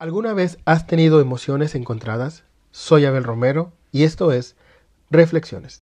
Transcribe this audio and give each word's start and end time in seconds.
¿Alguna 0.00 0.32
vez 0.32 0.56
has 0.64 0.86
tenido 0.86 1.20
emociones 1.20 1.74
encontradas? 1.74 2.44
Soy 2.70 3.04
Abel 3.04 3.22
Romero 3.22 3.74
y 3.92 4.04
esto 4.04 4.32
es 4.32 4.56
Reflexiones. 5.10 5.80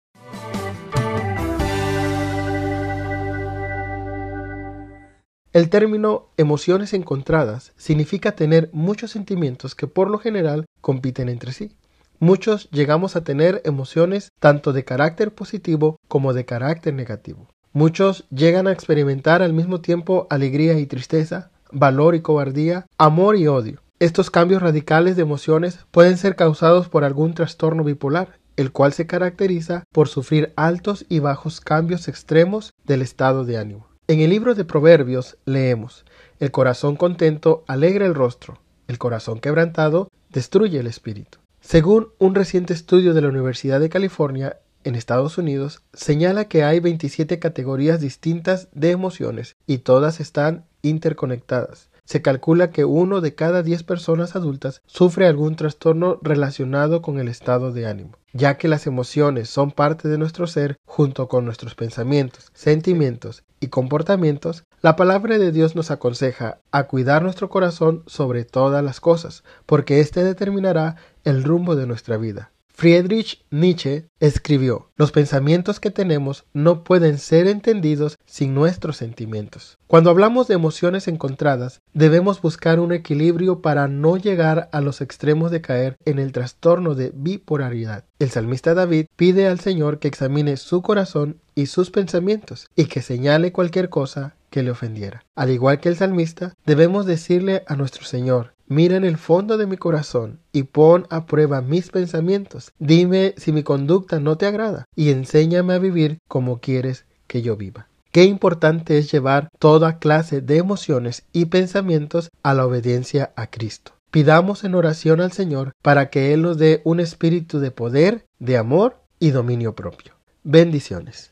El 5.54 5.70
término 5.70 6.28
emociones 6.36 6.92
encontradas 6.92 7.72
significa 7.78 8.32
tener 8.32 8.68
muchos 8.74 9.12
sentimientos 9.12 9.74
que 9.74 9.86
por 9.86 10.10
lo 10.10 10.18
general 10.18 10.66
compiten 10.82 11.30
entre 11.30 11.52
sí. 11.52 11.74
Muchos 12.18 12.68
llegamos 12.70 13.16
a 13.16 13.24
tener 13.24 13.62
emociones 13.64 14.28
tanto 14.38 14.74
de 14.74 14.84
carácter 14.84 15.32
positivo 15.34 15.96
como 16.06 16.34
de 16.34 16.44
carácter 16.44 16.92
negativo. 16.92 17.48
Muchos 17.72 18.28
llegan 18.28 18.66
a 18.66 18.72
experimentar 18.72 19.40
al 19.40 19.54
mismo 19.54 19.80
tiempo 19.80 20.26
alegría 20.28 20.78
y 20.78 20.84
tristeza, 20.84 21.50
valor 21.70 22.14
y 22.14 22.20
cobardía, 22.20 22.84
amor 22.98 23.36
y 23.36 23.46
odio. 23.48 23.80
Estos 24.02 24.32
cambios 24.32 24.60
radicales 24.60 25.14
de 25.14 25.22
emociones 25.22 25.78
pueden 25.92 26.18
ser 26.18 26.34
causados 26.34 26.88
por 26.88 27.04
algún 27.04 27.34
trastorno 27.34 27.84
bipolar, 27.84 28.40
el 28.56 28.72
cual 28.72 28.92
se 28.92 29.06
caracteriza 29.06 29.84
por 29.92 30.08
sufrir 30.08 30.52
altos 30.56 31.06
y 31.08 31.20
bajos 31.20 31.60
cambios 31.60 32.08
extremos 32.08 32.72
del 32.84 33.00
estado 33.00 33.44
de 33.44 33.58
ánimo. 33.58 33.86
En 34.08 34.18
el 34.18 34.30
libro 34.30 34.56
de 34.56 34.64
Proverbios 34.64 35.38
leemos, 35.44 36.04
El 36.40 36.50
corazón 36.50 36.96
contento 36.96 37.62
alegra 37.68 38.04
el 38.04 38.16
rostro, 38.16 38.58
el 38.88 38.98
corazón 38.98 39.38
quebrantado 39.38 40.08
destruye 40.30 40.80
el 40.80 40.88
espíritu. 40.88 41.38
Según 41.60 42.08
un 42.18 42.34
reciente 42.34 42.74
estudio 42.74 43.14
de 43.14 43.22
la 43.22 43.28
Universidad 43.28 43.78
de 43.78 43.88
California, 43.88 44.58
en 44.82 44.96
Estados 44.96 45.38
Unidos, 45.38 45.80
señala 45.92 46.46
que 46.46 46.64
hay 46.64 46.80
27 46.80 47.38
categorías 47.38 48.00
distintas 48.00 48.66
de 48.72 48.90
emociones 48.90 49.54
y 49.64 49.78
todas 49.78 50.18
están 50.18 50.64
interconectadas. 50.82 51.91
Se 52.12 52.20
calcula 52.20 52.70
que 52.70 52.84
uno 52.84 53.22
de 53.22 53.34
cada 53.34 53.62
diez 53.62 53.84
personas 53.84 54.36
adultas 54.36 54.82
sufre 54.84 55.26
algún 55.26 55.56
trastorno 55.56 56.18
relacionado 56.20 57.00
con 57.00 57.18
el 57.18 57.26
estado 57.26 57.72
de 57.72 57.86
ánimo, 57.86 58.18
ya 58.34 58.58
que 58.58 58.68
las 58.68 58.86
emociones 58.86 59.48
son 59.48 59.70
parte 59.70 60.08
de 60.08 60.18
nuestro 60.18 60.46
ser 60.46 60.76
junto 60.84 61.26
con 61.26 61.46
nuestros 61.46 61.74
pensamientos, 61.74 62.50
sentimientos 62.52 63.44
y 63.60 63.68
comportamientos, 63.68 64.64
la 64.82 64.94
palabra 64.94 65.38
de 65.38 65.52
Dios 65.52 65.74
nos 65.74 65.90
aconseja 65.90 66.60
a 66.70 66.82
cuidar 66.82 67.22
nuestro 67.22 67.48
corazón 67.48 68.02
sobre 68.06 68.44
todas 68.44 68.84
las 68.84 69.00
cosas, 69.00 69.42
porque 69.64 70.00
éste 70.00 70.22
determinará 70.22 70.96
el 71.24 71.42
rumbo 71.42 71.76
de 71.76 71.86
nuestra 71.86 72.18
vida. 72.18 72.51
Friedrich 72.82 73.44
Nietzsche 73.52 74.08
escribió, 74.18 74.90
los 74.96 75.12
pensamientos 75.12 75.78
que 75.78 75.92
tenemos 75.92 76.46
no 76.52 76.82
pueden 76.82 77.18
ser 77.18 77.46
entendidos 77.46 78.18
sin 78.26 78.54
nuestros 78.54 78.96
sentimientos. 78.96 79.78
Cuando 79.86 80.10
hablamos 80.10 80.48
de 80.48 80.54
emociones 80.54 81.06
encontradas, 81.06 81.80
debemos 81.94 82.42
buscar 82.42 82.80
un 82.80 82.90
equilibrio 82.90 83.62
para 83.62 83.86
no 83.86 84.16
llegar 84.16 84.68
a 84.72 84.80
los 84.80 85.00
extremos 85.00 85.52
de 85.52 85.60
caer 85.60 85.96
en 86.06 86.18
el 86.18 86.32
trastorno 86.32 86.96
de 86.96 87.12
bipolaridad. 87.14 88.04
El 88.18 88.30
salmista 88.30 88.74
David 88.74 89.06
pide 89.14 89.46
al 89.46 89.60
Señor 89.60 90.00
que 90.00 90.08
examine 90.08 90.56
su 90.56 90.82
corazón 90.82 91.40
y 91.54 91.66
sus 91.66 91.92
pensamientos 91.92 92.66
y 92.74 92.86
que 92.86 93.00
señale 93.00 93.52
cualquier 93.52 93.90
cosa 93.90 94.34
que 94.52 94.62
le 94.62 94.70
ofendiera. 94.70 95.24
Al 95.34 95.50
igual 95.50 95.80
que 95.80 95.88
el 95.88 95.96
salmista, 95.96 96.54
debemos 96.64 97.06
decirle 97.06 97.64
a 97.66 97.74
nuestro 97.74 98.04
Señor, 98.04 98.52
Mira 98.72 98.96
en 98.96 99.04
el 99.04 99.18
fondo 99.18 99.58
de 99.58 99.66
mi 99.66 99.76
corazón 99.76 100.40
y 100.50 100.62
pon 100.62 101.06
a 101.10 101.26
prueba 101.26 101.60
mis 101.60 101.90
pensamientos. 101.90 102.72
Dime 102.78 103.34
si 103.36 103.52
mi 103.52 103.62
conducta 103.62 104.18
no 104.18 104.38
te 104.38 104.46
agrada 104.46 104.86
y 104.96 105.10
enséñame 105.10 105.74
a 105.74 105.78
vivir 105.78 106.20
como 106.26 106.58
quieres 106.60 107.04
que 107.26 107.42
yo 107.42 107.58
viva. 107.58 107.88
Qué 108.12 108.24
importante 108.24 108.96
es 108.96 109.12
llevar 109.12 109.50
toda 109.58 109.98
clase 109.98 110.40
de 110.40 110.56
emociones 110.56 111.24
y 111.34 111.46
pensamientos 111.46 112.30
a 112.42 112.54
la 112.54 112.64
obediencia 112.64 113.32
a 113.36 113.48
Cristo. 113.48 113.92
Pidamos 114.10 114.64
en 114.64 114.74
oración 114.74 115.20
al 115.20 115.32
Señor 115.32 115.72
para 115.82 116.08
que 116.08 116.32
Él 116.32 116.40
nos 116.40 116.56
dé 116.56 116.80
un 116.84 117.00
espíritu 117.00 117.58
de 117.58 117.72
poder, 117.72 118.24
de 118.38 118.56
amor 118.56 119.02
y 119.18 119.32
dominio 119.32 119.74
propio. 119.74 120.14
Bendiciones. 120.44 121.31